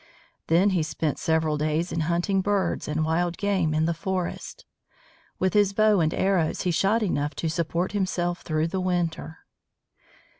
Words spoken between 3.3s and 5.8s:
game in the forest. With his